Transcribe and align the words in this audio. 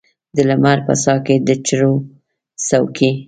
د 0.35 0.37
لمر 0.49 0.77
په 0.87 0.93
ساه 1.03 1.19
کې 1.25 1.35
د 1.47 1.49
چړو 1.67 1.93
څوکې 2.67 3.11